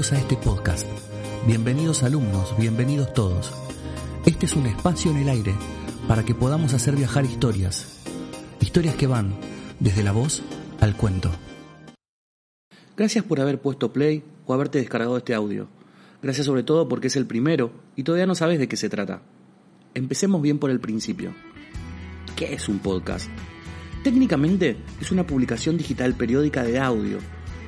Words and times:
Bienvenidos 0.00 0.18
a 0.18 0.32
este 0.32 0.42
podcast. 0.42 0.86
Bienvenidos 1.46 2.02
alumnos, 2.02 2.56
bienvenidos 2.56 3.12
todos. 3.12 3.52
Este 4.24 4.46
es 4.46 4.56
un 4.56 4.64
espacio 4.64 5.10
en 5.10 5.18
el 5.18 5.28
aire 5.28 5.54
para 6.08 6.24
que 6.24 6.34
podamos 6.34 6.72
hacer 6.72 6.96
viajar 6.96 7.26
historias. 7.26 8.00
Historias 8.62 8.94
que 8.94 9.06
van 9.06 9.34
desde 9.78 10.02
la 10.02 10.12
voz 10.12 10.42
al 10.80 10.96
cuento. 10.96 11.30
Gracias 12.96 13.26
por 13.26 13.40
haber 13.40 13.60
puesto 13.60 13.92
play 13.92 14.24
o 14.46 14.54
haberte 14.54 14.78
descargado 14.78 15.18
este 15.18 15.34
audio. 15.34 15.68
Gracias 16.22 16.46
sobre 16.46 16.62
todo 16.62 16.88
porque 16.88 17.08
es 17.08 17.16
el 17.16 17.26
primero 17.26 17.70
y 17.94 18.02
todavía 18.02 18.26
no 18.26 18.34
sabes 18.34 18.58
de 18.58 18.68
qué 18.68 18.78
se 18.78 18.88
trata. 18.88 19.20
Empecemos 19.92 20.40
bien 20.40 20.58
por 20.58 20.70
el 20.70 20.80
principio. 20.80 21.34
¿Qué 22.36 22.54
es 22.54 22.70
un 22.70 22.78
podcast? 22.78 23.28
Técnicamente 24.02 24.78
es 24.98 25.12
una 25.12 25.26
publicación 25.26 25.76
digital 25.76 26.14
periódica 26.14 26.62
de 26.62 26.78
audio 26.78 27.18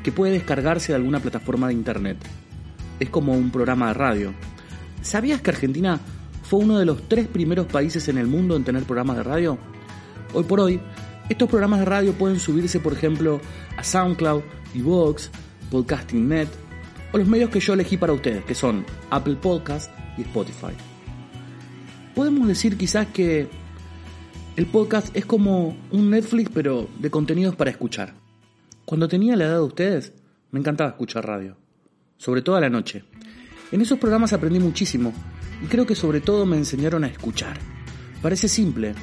que 0.03 0.13
puede 0.13 0.33
descargarse 0.33 0.93
de 0.93 0.97
alguna 0.97 1.21
plataforma 1.21 1.69
de 1.69 1.75
internet. 1.75 2.19
Es 3.01 3.11
como 3.11 3.33
un 3.33 3.51
programa 3.51 3.89
de 3.89 3.95
radio. 3.95 4.35
¿Sabías 5.01 5.41
que 5.41 5.51
Argentina 5.51 6.01
fue 6.43 6.61
uno 6.61 6.79
de 6.79 6.85
los 6.85 7.09
tres 7.09 7.27
primeros 7.27 7.67
países 7.67 8.09
en 8.09 8.19
el 8.19 8.27
mundo 8.27 8.57
en 8.57 8.65
tener 8.65 8.85
programas 8.85 9.17
de 9.17 9.23
radio? 9.23 9.59
Hoy 10.35 10.45
por 10.45 10.61
hoy, 10.61 10.81
estos 11.29 11.49
programas 11.49 11.81
de 11.81 11.87
radio 11.87 12.13
pueden 12.13 12.39
subirse, 12.39 12.81
por 12.81 12.93
ejemplo, 12.93 13.41
a 13.77 13.85
SoundCloud, 13.85 14.43
Evox, 14.75 15.31
Podcasting 15.71 16.29
Net 16.29 16.49
o 17.13 17.19
los 17.19 17.29
medios 17.29 17.51
que 17.51 17.61
yo 17.61 17.75
elegí 17.75 17.97
para 17.97 18.13
ustedes, 18.13 18.45
que 18.45 18.55
son 18.55 18.85
Apple 19.11 19.37
Podcast 19.37 19.91
y 20.17 20.23
Spotify. 20.23 20.73
Podemos 22.15 22.49
decir 22.49 22.77
quizás 22.77 23.07
que 23.09 23.49
el 24.57 24.67
podcast 24.67 25.15
es 25.17 25.25
como 25.25 25.77
un 25.91 26.11
Netflix 26.11 26.51
pero 26.53 26.89
de 26.99 27.11
contenidos 27.11 27.57
para 27.57 27.71
escuchar. 27.71 28.22
Cuando 28.85 29.07
tenía 29.07 29.37
la 29.37 29.45
edad 29.45 29.55
de 29.55 29.63
ustedes, 29.63 30.13
me 30.51 30.59
encantaba 30.59 30.91
escuchar 30.91 31.25
radio, 31.25 31.57
sobre 32.17 32.43
todo 32.43 32.57
a 32.57 32.61
la 32.61 32.69
noche. 32.69 33.05
En 33.71 33.81
esos 33.81 33.99
programas 33.99 34.33
aprendí 34.33 34.59
muchísimo 34.59 35.13
y 35.63 35.67
creo 35.67 35.87
que 35.87 35.95
sobre 35.95 36.21
todo 36.21 36.47
me 36.47 36.57
enseñaron 36.57 37.05
a 37.05 37.07
escuchar. 37.07 37.59
Parece 38.21 38.49
simple, 38.49 38.95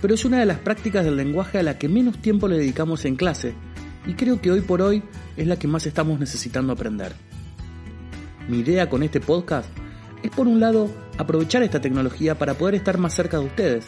pero 0.00 0.14
es 0.14 0.24
una 0.24 0.38
de 0.38 0.46
las 0.46 0.60
prácticas 0.60 1.04
del 1.04 1.16
lenguaje 1.16 1.58
a 1.58 1.64
la 1.64 1.76
que 1.76 1.88
menos 1.88 2.22
tiempo 2.22 2.46
le 2.46 2.56
dedicamos 2.56 3.04
en 3.04 3.16
clase 3.16 3.54
y 4.06 4.14
creo 4.14 4.40
que 4.40 4.52
hoy 4.52 4.60
por 4.60 4.80
hoy 4.80 5.02
es 5.36 5.46
la 5.48 5.58
que 5.58 5.66
más 5.66 5.86
estamos 5.86 6.20
necesitando 6.20 6.72
aprender. 6.72 7.12
Mi 8.48 8.60
idea 8.60 8.88
con 8.88 9.02
este 9.02 9.20
podcast 9.20 9.68
es 10.22 10.30
por 10.30 10.46
un 10.46 10.60
lado 10.60 10.88
aprovechar 11.18 11.64
esta 11.64 11.80
tecnología 11.80 12.38
para 12.38 12.54
poder 12.54 12.76
estar 12.76 12.96
más 12.98 13.14
cerca 13.14 13.40
de 13.40 13.46
ustedes, 13.46 13.86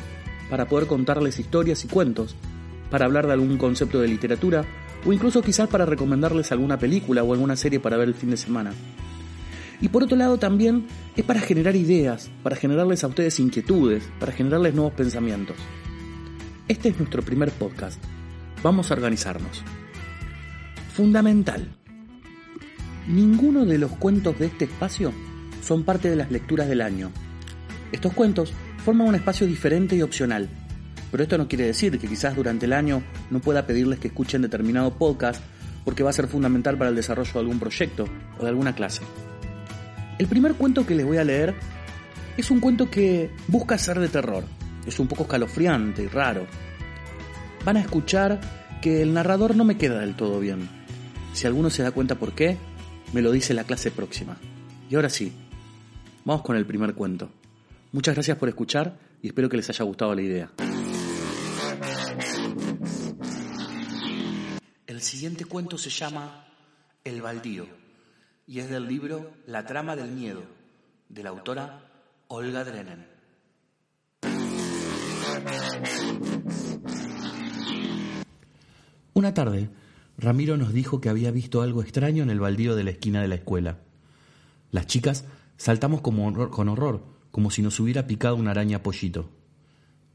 para 0.50 0.66
poder 0.66 0.88
contarles 0.88 1.38
historias 1.38 1.84
y 1.84 1.88
cuentos, 1.88 2.34
para 2.90 3.04
hablar 3.04 3.28
de 3.28 3.34
algún 3.34 3.56
concepto 3.56 4.00
de 4.00 4.08
literatura 4.08 4.64
o 5.04 5.12
incluso 5.12 5.42
quizás 5.42 5.68
para 5.68 5.86
recomendarles 5.86 6.52
alguna 6.52 6.78
película 6.78 7.22
o 7.22 7.32
alguna 7.32 7.56
serie 7.56 7.80
para 7.80 7.96
ver 7.96 8.08
el 8.08 8.14
fin 8.14 8.30
de 8.30 8.36
semana. 8.36 8.72
Y 9.80 9.88
por 9.88 10.02
otro 10.02 10.16
lado 10.16 10.38
también 10.38 10.86
es 11.16 11.24
para 11.24 11.40
generar 11.40 11.76
ideas, 11.76 12.30
para 12.42 12.56
generarles 12.56 13.04
a 13.04 13.06
ustedes 13.06 13.38
inquietudes, 13.38 14.04
para 14.18 14.32
generarles 14.32 14.74
nuevos 14.74 14.92
pensamientos. 14.94 15.56
Este 16.66 16.88
es 16.88 16.98
nuestro 16.98 17.22
primer 17.22 17.50
podcast. 17.52 18.02
Vamos 18.62 18.90
a 18.90 18.94
organizarnos. 18.94 19.62
Fundamental. 20.92 21.68
Ninguno 23.06 23.64
de 23.64 23.78
los 23.78 23.92
cuentos 23.92 24.38
de 24.38 24.46
este 24.46 24.64
espacio 24.64 25.12
son 25.62 25.84
parte 25.84 26.10
de 26.10 26.16
las 26.16 26.30
lecturas 26.30 26.68
del 26.68 26.80
año. 26.80 27.10
Estos 27.92 28.12
cuentos 28.12 28.52
forman 28.84 29.06
un 29.06 29.14
espacio 29.14 29.46
diferente 29.46 29.96
y 29.96 30.02
opcional, 30.02 30.48
pero 31.10 31.22
esto 31.22 31.38
no 31.38 31.48
quiere 31.48 31.66
decir 31.66 31.98
que 31.98 32.08
quizás 32.08 32.36
durante 32.36 32.66
el 32.66 32.72
año 32.72 33.02
no 33.30 33.40
pueda 33.40 33.66
pedirles 33.66 33.98
que 33.98 34.08
escuchen 34.08 34.42
determinado 34.42 34.94
podcast 34.94 35.42
porque 35.84 36.02
va 36.02 36.10
a 36.10 36.12
ser 36.12 36.28
fundamental 36.28 36.76
para 36.76 36.90
el 36.90 36.96
desarrollo 36.96 37.32
de 37.32 37.38
algún 37.38 37.58
proyecto 37.58 38.06
o 38.38 38.42
de 38.42 38.48
alguna 38.48 38.74
clase. 38.74 39.02
El 40.18 40.26
primer 40.26 40.54
cuento 40.54 40.84
que 40.84 40.94
les 40.94 41.06
voy 41.06 41.16
a 41.16 41.24
leer 41.24 41.54
es 42.36 42.50
un 42.50 42.60
cuento 42.60 42.90
que 42.90 43.30
busca 43.46 43.78
ser 43.78 43.98
de 43.98 44.08
terror. 44.08 44.44
Es 44.86 44.98
un 44.98 45.06
poco 45.06 45.22
escalofriante 45.22 46.02
y 46.02 46.06
raro. 46.08 46.46
Van 47.64 47.76
a 47.76 47.80
escuchar 47.80 48.40
que 48.80 49.02
el 49.02 49.12
narrador 49.12 49.56
no 49.56 49.64
me 49.64 49.76
queda 49.76 50.00
del 50.00 50.14
todo 50.14 50.40
bien. 50.40 50.68
Si 51.32 51.46
alguno 51.46 51.70
se 51.70 51.82
da 51.82 51.90
cuenta 51.90 52.16
por 52.16 52.32
qué, 52.32 52.56
me 53.12 53.22
lo 53.22 53.32
dice 53.32 53.54
la 53.54 53.64
clase 53.64 53.90
próxima. 53.90 54.36
Y 54.90 54.94
ahora 54.94 55.08
sí, 55.08 55.32
vamos 56.24 56.42
con 56.42 56.56
el 56.56 56.66
primer 56.66 56.94
cuento. 56.94 57.30
Muchas 57.92 58.14
gracias 58.14 58.38
por 58.38 58.48
escuchar 58.48 58.98
y 59.22 59.28
espero 59.28 59.48
que 59.48 59.56
les 59.56 59.68
haya 59.70 59.84
gustado 59.84 60.14
la 60.14 60.22
idea. 60.22 60.50
El 64.98 65.04
siguiente 65.04 65.44
cuento 65.44 65.78
se 65.78 65.90
llama 65.90 66.44
El 67.04 67.22
baldío 67.22 67.68
y 68.48 68.58
es 68.58 68.68
del 68.68 68.88
libro 68.88 69.30
La 69.46 69.64
trama 69.64 69.94
del 69.94 70.10
miedo 70.10 70.42
de 71.08 71.22
la 71.22 71.30
autora 71.30 71.88
Olga 72.26 72.64
Drennen. 72.64 73.06
Una 79.14 79.34
tarde, 79.34 79.70
Ramiro 80.16 80.56
nos 80.56 80.72
dijo 80.72 81.00
que 81.00 81.08
había 81.08 81.30
visto 81.30 81.62
algo 81.62 81.80
extraño 81.80 82.24
en 82.24 82.30
el 82.30 82.40
baldío 82.40 82.74
de 82.74 82.82
la 82.82 82.90
esquina 82.90 83.22
de 83.22 83.28
la 83.28 83.36
escuela. 83.36 83.78
Las 84.72 84.88
chicas 84.88 85.26
saltamos 85.58 86.00
con 86.00 86.68
horror, 86.68 87.04
como 87.30 87.52
si 87.52 87.62
nos 87.62 87.78
hubiera 87.78 88.08
picado 88.08 88.34
una 88.34 88.50
araña 88.50 88.82
pollito. 88.82 89.30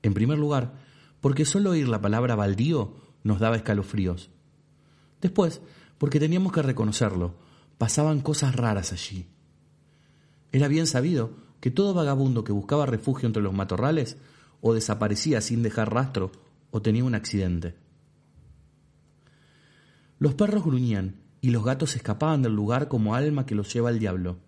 En 0.02 0.14
primer 0.14 0.38
lugar, 0.38 0.74
porque 1.22 1.46
solo 1.46 1.70
oír 1.70 1.88
la 1.88 2.02
palabra 2.02 2.36
baldío 2.36 2.98
nos 3.24 3.40
daba 3.40 3.56
escalofríos. 3.56 4.33
Después, 5.24 5.62
porque 5.98 6.20
teníamos 6.20 6.52
que 6.52 6.62
reconocerlo, 6.62 7.34
pasaban 7.78 8.20
cosas 8.20 8.58
raras 8.58 8.92
allí. 8.92 9.26
Era 10.52 10.68
bien 10.68 10.86
sabido 10.86 11.32
que 11.62 11.72
todo 11.72 11.94
vagabundo 11.94 12.44
que 12.44 12.52
buscaba 12.52 12.86
refugio 12.86 13.26
entre 13.26 13.42
los 13.42 13.54
matorrales 13.54 14.18
o 14.60 14.74
desaparecía 14.74 15.40
sin 15.40 15.64
dejar 15.64 15.94
rastro 15.94 16.34
o 16.72 16.82
tenía 16.82 17.06
un 17.06 17.16
accidente. 17.16 17.78
Los 20.20 20.34
perros 20.34 20.66
gruñían 20.66 21.22
y 21.40 21.52
los 21.52 21.64
gatos 21.64 21.96
escapaban 21.96 22.42
del 22.42 22.54
lugar 22.54 22.90
como 22.90 23.16
alma 23.16 23.46
que 23.46 23.56
los 23.56 23.74
lleva 23.74 23.92
el 23.92 24.00
diablo. 24.00 24.40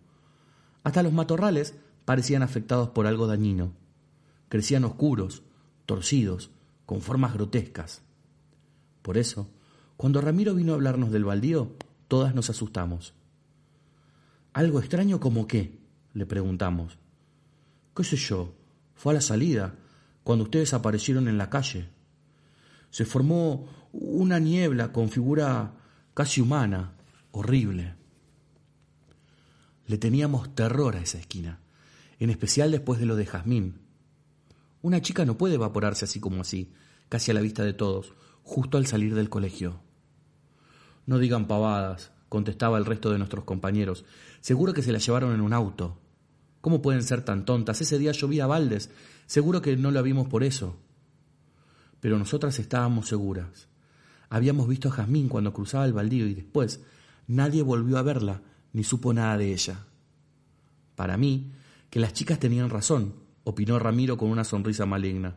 Hasta 0.84 1.04
los 1.04 1.14
matorrales 1.14 1.76
parecían 2.04 2.44
afectados 2.44 2.90
por 2.90 3.08
algo 3.08 3.28
dañino. 3.28 3.72
Crecían 4.50 4.84
oscuros, 4.84 5.42
torcidos, 5.86 6.52
con 6.86 7.00
formas 7.02 7.34
grotescas. 7.34 8.02
Por 9.02 9.18
eso, 9.18 9.48
cuando 9.98 10.22
Ramiro 10.22 10.54
vino 10.54 10.74
a 10.74 10.76
hablarnos 10.76 11.12
del 11.12 11.26
baldío, 11.26 11.76
todas 12.08 12.36
nos 12.36 12.50
asustamos. 12.50 13.14
¿Algo 14.54 14.80
extraño 14.80 15.20
como 15.20 15.48
qué? 15.48 15.80
le 16.14 16.26
preguntamos. 16.26 16.98
¿Qué 17.96 18.04
sé 18.04 18.16
yo? 18.16 18.56
Fue 18.96 19.12
a 19.12 19.16
la 19.16 19.22
salida, 19.22 19.76
cuando 20.24 20.46
ustedes 20.46 20.74
aparecieron 20.74 21.28
en 21.28 21.38
la 21.38 21.50
calle. 21.50 21.90
Se 22.90 23.06
formó 23.06 23.68
una 23.92 24.40
niebla 24.40 24.92
con 24.92 25.10
figura 25.10 25.74
casi 26.14 26.42
humana, 26.42 26.94
horrible. 27.32 27.96
Le 29.88 29.98
teníamos 29.98 30.56
terror 30.56 30.96
a 30.96 31.02
esa 31.02 31.20
esquina, 31.20 31.60
en 32.20 32.30
especial 32.30 32.72
después 32.72 33.00
de 33.00 33.06
lo 33.06 33.16
de 33.16 33.26
Jazmín. 33.26 33.82
Una 34.82 35.02
chica 35.02 35.26
no 35.26 35.38
puede 35.38 35.56
evaporarse 35.56 36.06
así 36.06 36.20
como 36.20 36.42
así, 36.42 36.72
casi 37.10 37.32
a 37.32 37.34
la 37.34 37.42
vista 37.42 37.64
de 37.64 37.74
todos, 37.74 38.14
justo 38.44 38.78
al 38.78 38.88
salir 38.88 39.16
del 39.16 39.30
colegio. 39.30 39.85
No 41.06 41.20
digan 41.20 41.48
pavadas, 41.48 42.12
contestaba 42.30 42.78
el 42.78 42.86
resto 42.86 43.12
de 43.12 43.18
nuestros 43.18 43.44
compañeros. 43.44 44.06
Seguro 44.42 44.74
que 44.74 44.82
se 44.82 44.92
la 44.92 45.00
llevaron 45.00 45.34
en 45.34 45.42
un 45.42 45.54
auto. 45.54 45.98
¿Cómo 46.62 46.82
pueden 46.82 47.04
ser 47.04 47.22
tan 47.22 47.46
tontas? 47.46 47.82
Ese 47.82 48.00
día 48.00 48.12
llovía 48.12 48.48
baldes. 48.48 48.90
Seguro 49.28 49.62
que 49.62 49.78
no 49.78 49.92
la 49.92 50.02
vimos 50.02 50.28
por 50.28 50.44
eso. 50.44 50.78
Pero 52.00 52.18
nosotras 52.18 52.58
estábamos 52.60 53.08
seguras. 53.08 53.68
Habíamos 54.30 54.68
visto 54.68 54.90
a 54.90 54.92
Jazmín 54.92 55.30
cuando 55.30 55.54
cruzaba 55.54 55.86
el 55.86 55.94
baldío 55.94 56.28
y 56.28 56.34
después 56.34 56.82
nadie 57.28 57.62
volvió 57.62 57.98
a 57.98 58.02
verla 58.02 58.42
ni 58.74 58.84
supo 58.84 59.14
nada 59.14 59.38
de 59.38 59.54
ella. 59.54 59.86
Para 60.96 61.18
mí, 61.18 61.52
que 61.90 62.00
las 62.00 62.14
chicas 62.14 62.40
tenían 62.40 62.70
razón, 62.70 63.14
opinó 63.46 63.80
Ramiro 63.80 64.18
con 64.18 64.30
una 64.30 64.44
sonrisa 64.44 64.86
maligna. 64.86 65.36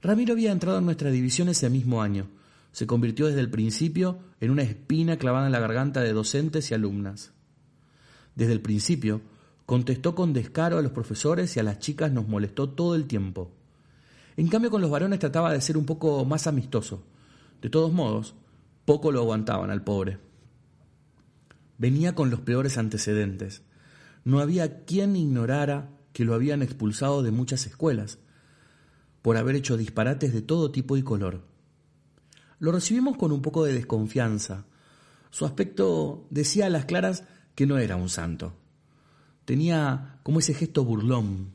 Ramiro 0.00 0.32
había 0.32 0.52
entrado 0.52 0.78
en 0.78 0.86
nuestra 0.86 1.10
división 1.10 1.50
ese 1.50 1.68
mismo 1.68 2.00
año, 2.00 2.28
se 2.72 2.86
convirtió 2.86 3.26
desde 3.26 3.40
el 3.40 3.50
principio 3.50 4.18
en 4.40 4.50
una 4.50 4.62
espina 4.62 5.16
clavada 5.16 5.46
en 5.46 5.52
la 5.52 5.60
garganta 5.60 6.00
de 6.00 6.12
docentes 6.12 6.70
y 6.70 6.74
alumnas. 6.74 7.32
Desde 8.34 8.52
el 8.52 8.60
principio, 8.60 9.20
contestó 9.66 10.14
con 10.14 10.32
descaro 10.32 10.78
a 10.78 10.82
los 10.82 10.92
profesores 10.92 11.56
y 11.56 11.60
a 11.60 11.62
las 11.62 11.78
chicas 11.78 12.12
nos 12.12 12.28
molestó 12.28 12.70
todo 12.70 12.94
el 12.94 13.06
tiempo. 13.06 13.52
En 14.36 14.48
cambio, 14.48 14.70
con 14.70 14.80
los 14.80 14.90
varones 14.90 15.18
trataba 15.18 15.52
de 15.52 15.60
ser 15.60 15.76
un 15.76 15.84
poco 15.84 16.24
más 16.24 16.46
amistoso. 16.46 17.04
De 17.60 17.68
todos 17.68 17.92
modos, 17.92 18.34
poco 18.84 19.12
lo 19.12 19.20
aguantaban 19.20 19.70
al 19.70 19.84
pobre. 19.84 20.18
Venía 21.78 22.14
con 22.14 22.30
los 22.30 22.40
peores 22.40 22.78
antecedentes. 22.78 23.62
No 24.24 24.40
había 24.40 24.84
quien 24.84 25.16
ignorara 25.16 25.90
que 26.12 26.24
lo 26.24 26.34
habían 26.34 26.62
expulsado 26.62 27.22
de 27.22 27.30
muchas 27.30 27.66
escuelas 27.66 28.18
por 29.22 29.36
haber 29.36 29.56
hecho 29.56 29.76
disparates 29.76 30.32
de 30.32 30.42
todo 30.42 30.70
tipo 30.70 30.96
y 30.96 31.02
color. 31.02 31.49
Lo 32.60 32.72
recibimos 32.72 33.16
con 33.16 33.32
un 33.32 33.40
poco 33.40 33.64
de 33.64 33.72
desconfianza. 33.72 34.66
Su 35.30 35.46
aspecto 35.46 36.26
decía 36.28 36.66
a 36.66 36.70
las 36.70 36.84
claras 36.84 37.24
que 37.54 37.66
no 37.66 37.78
era 37.78 37.96
un 37.96 38.10
santo. 38.10 38.52
Tenía 39.46 40.20
como 40.22 40.40
ese 40.40 40.52
gesto 40.52 40.84
burlón 40.84 41.52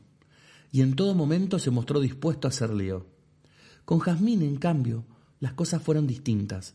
y 0.72 0.82
en 0.82 0.96
todo 0.96 1.14
momento 1.14 1.60
se 1.60 1.70
mostró 1.70 2.00
dispuesto 2.00 2.48
a 2.48 2.50
hacer 2.50 2.70
lío. 2.74 3.06
Con 3.84 4.00
Jazmín, 4.00 4.42
en 4.42 4.56
cambio, 4.56 5.04
las 5.38 5.52
cosas 5.52 5.80
fueron 5.80 6.08
distintas. 6.08 6.74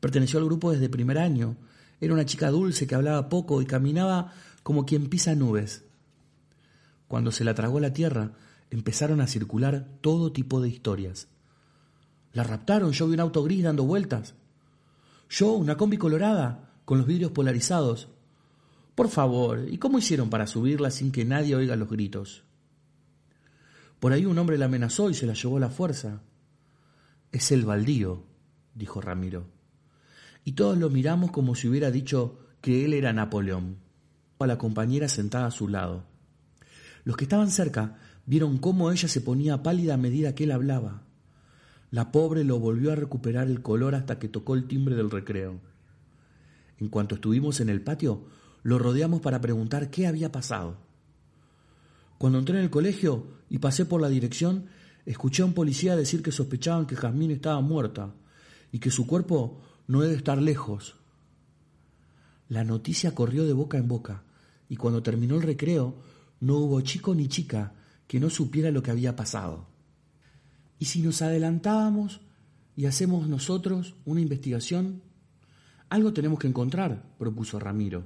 Perteneció 0.00 0.38
al 0.38 0.44
grupo 0.44 0.70
desde 0.70 0.90
primer 0.90 1.16
año. 1.16 1.56
Era 1.98 2.12
una 2.12 2.26
chica 2.26 2.50
dulce 2.50 2.86
que 2.86 2.94
hablaba 2.94 3.30
poco 3.30 3.62
y 3.62 3.66
caminaba 3.66 4.34
como 4.62 4.84
quien 4.84 5.08
pisa 5.08 5.34
nubes. 5.34 5.86
Cuando 7.08 7.32
se 7.32 7.42
la 7.42 7.54
tragó 7.54 7.80
la 7.80 7.94
tierra, 7.94 8.32
empezaron 8.70 9.22
a 9.22 9.26
circular 9.26 9.88
todo 10.02 10.30
tipo 10.30 10.60
de 10.60 10.68
historias. 10.68 11.28
La 12.32 12.44
raptaron, 12.44 12.92
yo 12.92 13.06
vi 13.06 13.14
un 13.14 13.20
auto 13.20 13.42
gris 13.42 13.62
dando 13.62 13.84
vueltas. 13.84 14.34
Yo, 15.28 15.52
una 15.52 15.76
combi 15.76 15.98
colorada, 15.98 16.72
con 16.84 16.98
los 16.98 17.06
vidrios 17.06 17.32
polarizados. 17.32 18.08
Por 18.94 19.08
favor, 19.08 19.66
¿y 19.70 19.78
cómo 19.78 19.98
hicieron 19.98 20.30
para 20.30 20.46
subirla 20.46 20.90
sin 20.90 21.12
que 21.12 21.24
nadie 21.24 21.56
oiga 21.56 21.76
los 21.76 21.88
gritos? 21.88 22.44
Por 24.00 24.12
ahí 24.12 24.26
un 24.26 24.38
hombre 24.38 24.58
la 24.58 24.66
amenazó 24.66 25.10
y 25.10 25.14
se 25.14 25.26
la 25.26 25.34
llevó 25.34 25.58
a 25.58 25.60
la 25.60 25.70
fuerza. 25.70 26.22
Es 27.30 27.52
el 27.52 27.64
baldío, 27.64 28.24
dijo 28.74 29.00
Ramiro. 29.00 29.46
Y 30.44 30.52
todos 30.52 30.76
lo 30.76 30.90
miramos 30.90 31.30
como 31.30 31.54
si 31.54 31.68
hubiera 31.68 31.90
dicho 31.90 32.40
que 32.60 32.84
él 32.84 32.94
era 32.94 33.12
Napoleón. 33.12 33.76
A 34.38 34.46
la 34.46 34.58
compañera 34.58 35.08
sentada 35.08 35.46
a 35.46 35.50
su 35.52 35.68
lado. 35.68 36.04
Los 37.04 37.16
que 37.16 37.26
estaban 37.26 37.50
cerca 37.52 37.96
vieron 38.26 38.58
cómo 38.58 38.90
ella 38.90 39.06
se 39.06 39.20
ponía 39.20 39.62
pálida 39.62 39.94
a 39.94 39.98
medida 39.98 40.34
que 40.34 40.44
él 40.44 40.50
hablaba. 40.50 41.04
La 41.92 42.10
pobre 42.10 42.42
lo 42.42 42.58
volvió 42.58 42.90
a 42.90 42.96
recuperar 42.96 43.48
el 43.48 43.60
color 43.60 43.94
hasta 43.94 44.18
que 44.18 44.26
tocó 44.26 44.54
el 44.54 44.66
timbre 44.66 44.96
del 44.96 45.10
recreo. 45.10 45.60
En 46.78 46.88
cuanto 46.88 47.16
estuvimos 47.16 47.60
en 47.60 47.68
el 47.68 47.82
patio, 47.82 48.24
lo 48.62 48.78
rodeamos 48.78 49.20
para 49.20 49.42
preguntar 49.42 49.90
qué 49.90 50.06
había 50.06 50.32
pasado. 50.32 50.78
Cuando 52.16 52.38
entré 52.38 52.56
en 52.56 52.64
el 52.64 52.70
colegio 52.70 53.26
y 53.50 53.58
pasé 53.58 53.84
por 53.84 54.00
la 54.00 54.08
dirección, 54.08 54.68
escuché 55.04 55.42
a 55.42 55.44
un 55.44 55.52
policía 55.52 55.94
decir 55.94 56.22
que 56.22 56.32
sospechaban 56.32 56.86
que 56.86 56.96
Jazmín 56.96 57.30
estaba 57.30 57.60
muerta 57.60 58.14
y 58.72 58.78
que 58.78 58.90
su 58.90 59.06
cuerpo 59.06 59.60
no 59.86 60.00
debe 60.00 60.14
estar 60.14 60.40
lejos. 60.40 60.96
La 62.48 62.64
noticia 62.64 63.14
corrió 63.14 63.44
de 63.44 63.52
boca 63.52 63.76
en 63.76 63.88
boca 63.88 64.22
y 64.66 64.76
cuando 64.76 65.02
terminó 65.02 65.34
el 65.34 65.42
recreo 65.42 65.96
no 66.40 66.56
hubo 66.56 66.80
chico 66.80 67.14
ni 67.14 67.28
chica 67.28 67.74
que 68.06 68.18
no 68.18 68.30
supiera 68.30 68.70
lo 68.70 68.82
que 68.82 68.92
había 68.92 69.14
pasado. 69.14 69.71
¿Y 70.82 70.86
si 70.86 71.00
nos 71.00 71.22
adelantábamos 71.22 72.22
y 72.74 72.86
hacemos 72.86 73.28
nosotros 73.28 73.94
una 74.04 74.20
investigación? 74.20 75.00
Algo 75.88 76.12
tenemos 76.12 76.40
que 76.40 76.48
encontrar, 76.48 77.04
propuso 77.20 77.60
Ramiro. 77.60 78.02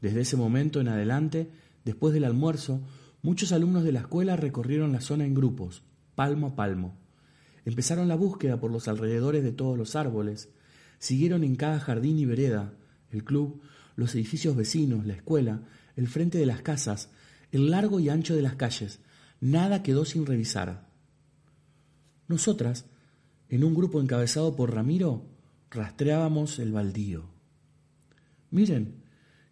Desde 0.00 0.20
ese 0.20 0.36
momento 0.36 0.80
en 0.80 0.86
adelante 0.86 1.50
Después 1.84 2.14
del 2.14 2.26
almuerzo, 2.26 2.80
muchos 3.22 3.50
alumnos 3.50 3.82
de 3.82 3.90
la 3.90 3.98
escuela 3.98 4.36
recorrieron 4.36 4.92
la 4.92 5.00
zona 5.00 5.26
en 5.26 5.34
grupos, 5.34 5.82
palmo 6.14 6.46
a 6.46 6.54
palmo. 6.54 6.96
Empezaron 7.64 8.06
la 8.06 8.14
búsqueda 8.14 8.60
por 8.60 8.70
los 8.70 8.86
alrededores 8.86 9.42
de 9.42 9.50
todos 9.50 9.76
los 9.76 9.96
árboles, 9.96 10.50
siguieron 11.00 11.42
en 11.42 11.56
cada 11.56 11.80
jardín 11.80 12.20
y 12.20 12.24
vereda, 12.24 12.72
el 13.10 13.24
club, 13.24 13.62
los 13.96 14.14
edificios 14.14 14.54
vecinos, 14.54 15.06
la 15.06 15.14
escuela, 15.14 15.62
el 15.96 16.06
frente 16.06 16.38
de 16.38 16.46
las 16.46 16.62
casas, 16.62 17.10
el 17.50 17.68
largo 17.68 17.98
y 17.98 18.10
ancho 18.10 18.36
de 18.36 18.42
las 18.42 18.54
calles. 18.54 19.00
Nada 19.40 19.82
quedó 19.82 20.04
sin 20.04 20.24
revisar. 20.24 20.87
Nosotras, 22.28 22.84
en 23.48 23.64
un 23.64 23.74
grupo 23.74 24.02
encabezado 24.02 24.54
por 24.54 24.74
Ramiro, 24.74 25.24
rastreábamos 25.70 26.58
el 26.58 26.72
baldío. 26.72 27.24
Miren, 28.50 29.02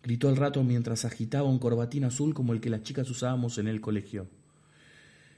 gritó 0.02 0.28
al 0.28 0.36
rato 0.36 0.62
mientras 0.62 1.06
agitaba 1.06 1.48
un 1.48 1.58
corbatín 1.58 2.04
azul 2.04 2.34
como 2.34 2.52
el 2.52 2.60
que 2.60 2.68
las 2.68 2.82
chicas 2.82 3.08
usábamos 3.08 3.56
en 3.56 3.68
el 3.68 3.80
colegio. 3.80 4.28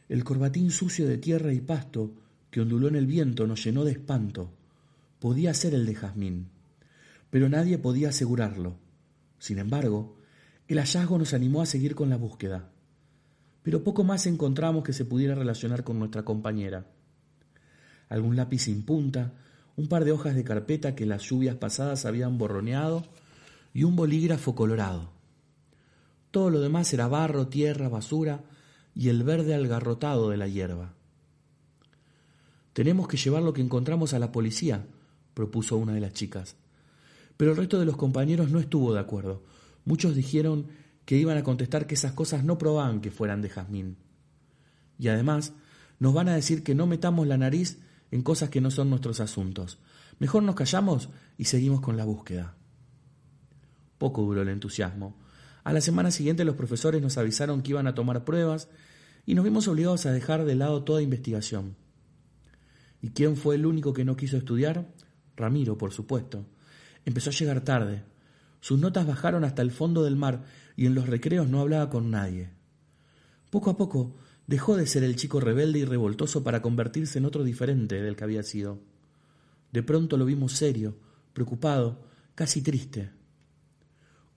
El 0.09 0.25
corbatín 0.25 0.73
sucio 0.73 1.07
de 1.07 1.17
tierra 1.17 1.53
y 1.53 1.61
pasto 1.61 2.13
que 2.51 2.61
onduló 2.61 2.89
en 2.89 2.97
el 2.97 3.07
viento 3.07 3.47
nos 3.47 3.65
llenó 3.65 3.85
de 3.85 3.93
espanto. 3.93 4.51
Podía 5.21 5.55
ser 5.55 5.75
el 5.75 5.87
de 5.87 5.95
Jazmín, 5.95 6.49
pero 7.31 7.49
nadie 7.49 7.79
podía 7.79 8.09
asegurarlo. 8.09 8.79
Sin 9.39 9.59
embargo, 9.59 10.17
el 10.67 10.79
hallazgo 10.79 11.17
nos 11.19 11.35
animó 11.35 11.63
a 11.63 11.67
seguir 11.67 11.95
con 11.95 12.11
la 12.11 12.17
búsqueda. 12.17 12.73
Pero 13.63 13.85
poco 13.85 14.03
más 14.03 14.27
encontramos 14.27 14.83
que 14.83 14.93
se 14.93 15.05
pudiera 15.05 15.37
relacionar 15.37 15.85
con 15.85 16.01
nuestra 16.01 16.25
compañera. 16.25 16.98
Algún 18.09 18.37
lápiz 18.37 18.63
sin 18.63 18.83
punta, 18.83 19.33
un 19.77 19.89
par 19.89 20.05
de 20.05 20.13
hojas 20.13 20.35
de 20.35 20.45
carpeta 20.45 20.95
que 20.95 21.07
las 21.07 21.23
lluvias 21.23 21.57
pasadas 21.57 22.05
habían 22.05 22.39
borroneado 22.39 23.05
y 23.73 23.85
un 23.85 23.97
bolígrafo 23.97 24.55
colorado. 24.55 25.11
Todo 26.31 26.51
lo 26.51 26.61
demás 26.61 26.93
era 26.93 27.09
barro, 27.09 27.47
tierra, 27.47 27.89
basura 27.89 28.43
y 28.95 29.09
el 29.09 29.23
verde 29.23 29.55
algarrotado 29.55 30.31
de 30.31 30.37
la 30.37 30.49
hierba. 30.49 30.95
Tenemos 32.73 33.09
que 33.09 33.17
llevar 33.17 33.43
lo 33.43 33.53
que 33.53 33.63
encontramos 33.63 34.15
a 34.15 34.19
la 34.19 34.33
policía, 34.33 34.87
propuso 35.35 35.77
una 35.77 35.95
de 35.95 36.01
las 36.01 36.13
chicas. 36.13 36.57
Pero 37.37 37.53
el 37.53 37.57
resto 37.57 37.79
de 37.79 37.87
los 37.87 37.97
compañeros 37.97 38.51
no 38.51 38.59
estuvo 38.59 38.93
de 38.93 39.01
acuerdo. 39.01 39.43
Muchos 39.85 40.15
dijeron 40.15 40.67
que 41.05 41.17
iban 41.17 41.39
a 41.39 41.45
contestar 41.45 41.87
que 41.87 41.95
esas 41.95 42.13
cosas 42.13 42.45
no 42.45 42.59
probaban 42.59 43.01
que 43.01 43.11
fueran 43.11 43.41
de 43.43 43.49
jazmín. 43.49 43.97
Y 44.99 45.09
además, 45.09 45.53
nos 46.01 46.13
van 46.13 46.29
a 46.29 46.35
decir 46.35 46.63
que 46.63 46.75
no 46.75 46.87
metamos 46.87 47.27
la 47.27 47.39
nariz 47.39 47.79
en 48.11 48.23
cosas 48.23 48.51
que 48.51 48.61
no 48.61 48.71
son 48.71 48.91
nuestros 48.91 49.21
asuntos. 49.21 49.79
Mejor 50.19 50.43
nos 50.43 50.55
callamos 50.55 51.09
y 51.37 51.45
seguimos 51.45 51.81
con 51.81 51.97
la 51.97 52.05
búsqueda. 52.05 52.55
Poco 53.99 54.23
duró 54.23 54.43
el 54.43 54.49
entusiasmo. 54.49 55.17
A 55.65 55.73
la 55.73 55.81
semana 55.81 56.11
siguiente 56.11 56.45
los 56.45 56.57
profesores 56.57 57.03
nos 57.03 57.19
avisaron 57.19 57.63
que 57.63 57.71
iban 57.71 57.87
a 57.87 57.95
tomar 57.95 58.25
pruebas 58.25 58.69
y 59.27 59.35
nos 59.35 59.45
vimos 59.45 59.69
obligados 59.69 60.07
a 60.07 60.13
dejar 60.13 60.45
de 60.45 60.55
lado 60.55 60.85
toda 60.85 61.03
investigación. 61.03 61.77
¿Y 63.03 63.11
quién 63.11 63.37
fue 63.37 63.57
el 63.57 63.67
único 63.67 63.93
que 63.93 64.05
no 64.05 64.17
quiso 64.17 64.37
estudiar? 64.37 64.89
Ramiro, 65.37 65.77
por 65.77 65.93
supuesto. 65.93 66.47
Empezó 67.05 67.31
a 67.31 67.33
llegar 67.33 67.61
tarde. 67.61 68.05
Sus 68.61 68.79
notas 68.79 69.07
bajaron 69.07 69.45
hasta 69.45 69.63
el 69.63 69.71
fondo 69.71 70.03
del 70.03 70.17
mar 70.17 70.45
y 70.77 70.87
en 70.87 70.95
los 70.95 71.07
recreos 71.07 71.49
no 71.49 71.61
hablaba 71.61 71.91
con 71.91 72.11
nadie. 72.11 72.51
Poco 73.51 73.71
a 73.71 73.77
poco 73.77 74.17
dejó 74.49 74.77
de 74.77 74.87
ser 74.87 75.05
el 75.05 75.15
chico 75.15 75.39
rebelde 75.41 75.79
y 75.79 75.85
revoltoso 75.85 76.43
para 76.43 76.63
convertirse 76.63 77.19
en 77.19 77.27
otro 77.27 77.45
diferente 77.45 78.03
del 78.03 78.17
que 78.17 78.25
había 78.25 78.43
sido. 78.43 78.81
De 79.71 79.83
pronto 79.83 80.17
lo 80.17 80.25
vimos 80.25 80.53
serio, 80.53 80.97
preocupado, 81.35 82.01
casi 82.35 82.63
triste. 82.63 83.11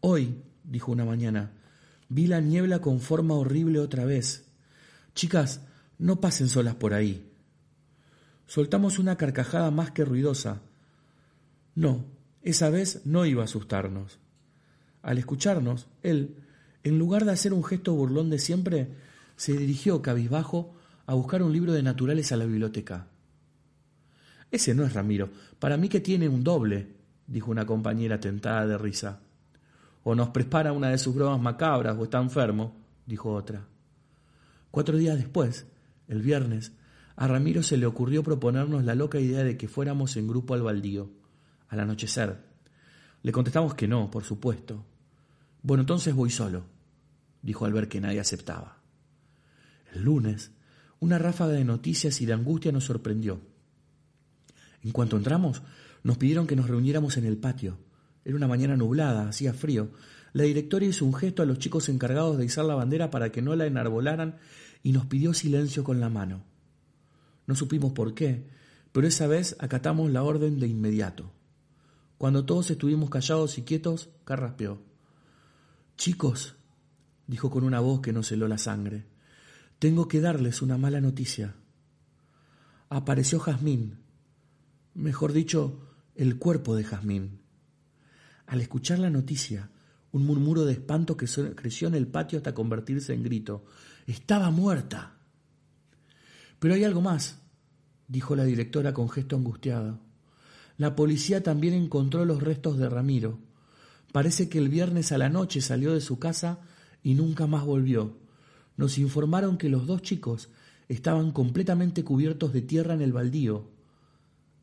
Hoy, 0.01 0.35
dijo 0.65 0.91
una 0.91 1.05
mañana, 1.05 1.53
vi 2.09 2.27
la 2.27 2.41
niebla 2.41 2.79
con 2.79 2.99
forma 2.99 3.35
horrible 3.35 3.79
otra 3.79 4.03
vez. 4.03 4.45
Chicas, 5.15 5.61
no 5.97 6.19
pasen 6.19 6.49
solas 6.49 6.75
por 6.75 6.93
ahí. 6.93 7.31
Soltamos 8.47 8.99
una 8.99 9.15
carcajada 9.15 9.71
más 9.71 9.91
que 9.91 10.03
ruidosa. 10.03 10.61
No, 11.73 12.03
esa 12.41 12.69
vez 12.69 13.01
no 13.05 13.25
iba 13.25 13.43
a 13.43 13.45
asustarnos. 13.45 14.19
Al 15.03 15.17
escucharnos, 15.17 15.87
él, 16.03 16.35
en 16.83 16.99
lugar 16.99 17.23
de 17.23 17.31
hacer 17.31 17.53
un 17.53 17.63
gesto 17.63 17.93
burlón 17.93 18.29
de 18.29 18.39
siempre, 18.39 18.89
se 19.35 19.53
dirigió 19.53 20.01
cabizbajo 20.01 20.73
a 21.05 21.13
buscar 21.13 21.43
un 21.43 21.51
libro 21.51 21.73
de 21.73 21.83
naturales 21.83 22.31
a 22.31 22.37
la 22.37 22.45
biblioteca. 22.45 23.07
Ese 24.51 24.75
no 24.75 24.83
es 24.83 24.93
Ramiro. 24.93 25.29
Para 25.59 25.77
mí 25.77 25.87
que 25.89 26.01
tiene 26.01 26.27
un 26.27 26.43
doble, 26.43 26.95
dijo 27.25 27.51
una 27.51 27.65
compañera 27.65 28.19
tentada 28.19 28.67
de 28.67 28.77
risa. 28.77 29.19
O 30.03 30.15
nos 30.15 30.29
prepara 30.29 30.73
una 30.73 30.89
de 30.89 30.97
sus 30.97 31.15
bromas 31.15 31.41
macabras 31.41 31.97
o 31.97 32.03
está 32.03 32.19
enfermo, 32.19 32.75
dijo 33.05 33.33
otra. 33.33 33.65
Cuatro 34.69 34.97
días 34.97 35.17
después, 35.17 35.65
el 36.07 36.21
viernes, 36.21 36.73
a 37.15 37.27
Ramiro 37.27 37.63
se 37.63 37.77
le 37.77 37.85
ocurrió 37.85 38.23
proponernos 38.23 38.83
la 38.83 38.95
loca 38.95 39.19
idea 39.19 39.43
de 39.43 39.57
que 39.57 39.67
fuéramos 39.67 40.17
en 40.17 40.27
grupo 40.27 40.53
al 40.53 40.63
baldío, 40.63 41.09
al 41.69 41.79
anochecer. 41.79 42.37
Le 43.21 43.31
contestamos 43.31 43.75
que 43.75 43.87
no, 43.87 44.09
por 44.09 44.23
supuesto. 44.23 44.83
Bueno, 45.61 45.81
entonces 45.81 46.15
voy 46.15 46.31
solo, 46.31 46.63
dijo 47.41 47.65
al 47.65 47.73
ver 47.73 47.87
que 47.87 48.01
nadie 48.01 48.19
aceptaba. 48.19 48.80
El 49.91 50.03
lunes, 50.03 50.51
una 50.99 51.17
ráfaga 51.17 51.53
de 51.53 51.65
noticias 51.65 52.21
y 52.21 52.25
de 52.25 52.33
angustia 52.33 52.71
nos 52.71 52.85
sorprendió. 52.85 53.41
En 54.83 54.91
cuanto 54.91 55.17
entramos, 55.17 55.61
nos 56.03 56.17
pidieron 56.17 56.47
que 56.47 56.55
nos 56.55 56.67
reuniéramos 56.67 57.17
en 57.17 57.25
el 57.25 57.37
patio 57.37 57.77
era 58.23 58.35
una 58.35 58.47
mañana 58.47 58.75
nublada, 58.77 59.29
hacía 59.29 59.53
frío. 59.53 59.89
La 60.33 60.43
directora 60.43 60.85
hizo 60.85 61.05
un 61.05 61.13
gesto 61.13 61.41
a 61.41 61.45
los 61.45 61.59
chicos 61.59 61.89
encargados 61.89 62.37
de 62.37 62.45
izar 62.45 62.65
la 62.65 62.75
bandera 62.75 63.09
para 63.09 63.31
que 63.31 63.41
no 63.41 63.55
la 63.55 63.65
enarbolaran 63.65 64.37
y 64.83 64.91
nos 64.91 65.05
pidió 65.07 65.33
silencio 65.33 65.83
con 65.83 65.99
la 65.99 66.09
mano. 66.09 66.43
No 67.47 67.55
supimos 67.55 67.93
por 67.93 68.13
qué, 68.13 68.47
pero 68.91 69.07
esa 69.07 69.27
vez 69.27 69.55
acatamos 69.59 70.11
la 70.11 70.23
orden 70.23 70.59
de 70.59 70.67
inmediato. 70.67 71.31
Cuando 72.17 72.45
todos 72.45 72.69
estuvimos 72.69 73.09
callados 73.09 73.57
y 73.57 73.63
quietos, 73.63 74.09
carraspeó. 74.23 74.81
Chicos, 75.97 76.55
dijo 77.25 77.49
con 77.49 77.63
una 77.63 77.79
voz 77.79 78.01
que 78.01 78.13
nos 78.13 78.31
heló 78.31 78.47
la 78.47 78.59
sangre, 78.59 79.05
tengo 79.81 80.07
que 80.07 80.21
darles 80.21 80.61
una 80.61 80.77
mala 80.77 81.01
noticia. 81.01 81.55
Apareció 82.89 83.39
Jazmín, 83.39 83.97
mejor 84.93 85.33
dicho, 85.33 85.79
el 86.13 86.37
cuerpo 86.37 86.75
de 86.75 86.83
Jazmín. 86.83 87.39
Al 88.45 88.61
escuchar 88.61 88.99
la 88.99 89.09
noticia, 89.09 89.71
un 90.11 90.27
murmuro 90.27 90.65
de 90.65 90.73
espanto 90.73 91.17
que 91.17 91.25
creció 91.55 91.87
en 91.87 91.95
el 91.95 92.05
patio 92.05 92.37
hasta 92.37 92.53
convertirse 92.53 93.15
en 93.15 93.23
grito. 93.23 93.65
Estaba 94.05 94.51
muerta. 94.51 95.15
Pero 96.59 96.75
hay 96.75 96.83
algo 96.83 97.01
más, 97.01 97.39
dijo 98.07 98.35
la 98.35 98.43
directora 98.43 98.93
con 98.93 99.09
gesto 99.09 99.35
angustiado. 99.35 99.99
La 100.77 100.95
policía 100.95 101.41
también 101.41 101.73
encontró 101.73 102.23
los 102.25 102.43
restos 102.43 102.77
de 102.77 102.87
Ramiro. 102.87 103.39
Parece 104.11 104.47
que 104.47 104.59
el 104.59 104.69
viernes 104.69 105.11
a 105.11 105.17
la 105.17 105.29
noche 105.29 105.59
salió 105.59 105.91
de 105.91 106.01
su 106.01 106.19
casa 106.19 106.59
y 107.01 107.15
nunca 107.15 107.47
más 107.47 107.65
volvió. 107.65 108.20
Nos 108.81 108.97
informaron 108.97 109.57
que 109.57 109.69
los 109.69 109.85
dos 109.85 110.01
chicos 110.01 110.49
estaban 110.89 111.31
completamente 111.31 112.03
cubiertos 112.03 112.51
de 112.51 112.63
tierra 112.63 112.95
en 112.95 113.01
el 113.01 113.13
baldío. 113.13 113.69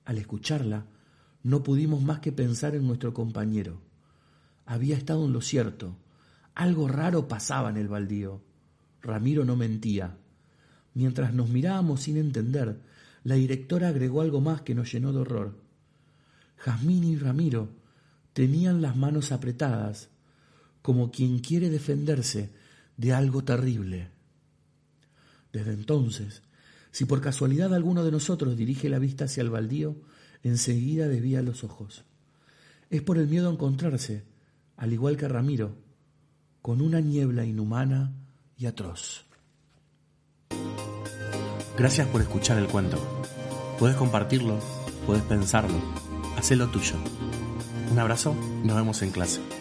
Al 0.04 0.18
escucharla, 0.18 0.86
no 1.44 1.62
pudimos 1.62 2.02
más 2.02 2.18
que 2.18 2.32
pensar 2.32 2.74
en 2.74 2.86
nuestro 2.86 3.14
compañero 3.14 3.80
había 4.68 4.98
estado 4.98 5.24
en 5.24 5.32
lo 5.32 5.40
cierto. 5.40 5.96
Algo 6.54 6.88
raro 6.88 7.26
pasaba 7.26 7.70
en 7.70 7.78
el 7.78 7.88
baldío. 7.88 8.42
Ramiro 9.00 9.46
no 9.46 9.56
mentía. 9.56 10.18
Mientras 10.92 11.32
nos 11.32 11.48
mirábamos 11.48 12.02
sin 12.02 12.18
entender, 12.18 12.78
la 13.24 13.36
directora 13.36 13.88
agregó 13.88 14.20
algo 14.20 14.42
más 14.42 14.60
que 14.60 14.74
nos 14.74 14.92
llenó 14.92 15.14
de 15.14 15.20
horror. 15.20 15.56
Jazmín 16.58 17.04
y 17.04 17.16
Ramiro 17.16 17.70
tenían 18.34 18.82
las 18.82 18.94
manos 18.94 19.32
apretadas, 19.32 20.10
como 20.82 21.10
quien 21.10 21.38
quiere 21.38 21.70
defenderse 21.70 22.50
de 22.98 23.14
algo 23.14 23.42
terrible. 23.42 24.10
Desde 25.52 25.72
entonces, 25.72 26.42
si 26.90 27.06
por 27.06 27.22
casualidad 27.22 27.72
alguno 27.72 28.04
de 28.04 28.12
nosotros 28.12 28.56
dirige 28.56 28.90
la 28.90 28.98
vista 28.98 29.24
hacia 29.24 29.42
el 29.42 29.50
baldío, 29.50 29.96
enseguida 30.42 31.08
desvía 31.08 31.40
los 31.40 31.64
ojos. 31.64 32.04
Es 32.90 33.00
por 33.00 33.16
el 33.16 33.28
miedo 33.28 33.48
a 33.48 33.52
encontrarse 33.52 34.24
al 34.76 34.92
igual 34.92 35.16
que 35.16 35.28
Ramiro, 35.28 35.76
con 36.62 36.80
una 36.80 37.00
niebla 37.00 37.44
inhumana 37.44 38.12
y 38.56 38.66
atroz. 38.66 39.24
Gracias 41.76 42.06
por 42.08 42.20
escuchar 42.20 42.58
el 42.58 42.66
cuento. 42.66 42.98
Puedes 43.78 43.96
compartirlo, 43.96 44.58
puedes 45.06 45.22
pensarlo, 45.24 45.80
hacelo 46.36 46.68
tuyo. 46.68 46.96
Un 47.92 47.98
abrazo 47.98 48.34
nos 48.64 48.76
vemos 48.76 49.02
en 49.02 49.10
clase. 49.10 49.57